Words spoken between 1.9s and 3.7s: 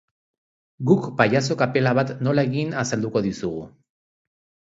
bat nola egin azalduko dizugu.